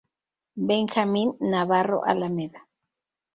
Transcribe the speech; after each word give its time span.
Benjamín 0.69 1.37
Navarro 1.51 2.01
Alameda 2.03 2.61